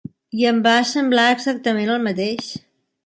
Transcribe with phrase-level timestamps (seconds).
[0.43, 2.49] I em va semblar exactament el mateix;